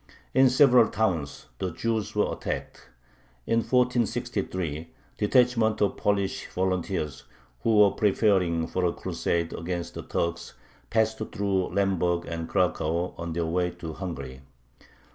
[0.33, 2.89] In several towns the Jews were attacked.
[3.45, 4.89] In 1463
[5.19, 7.25] detachments of Polish volunteers
[7.61, 10.55] who were preparing for a crusade against the Turks
[10.89, 14.41] passed through Lemberg and Cracow on their way to Hungary.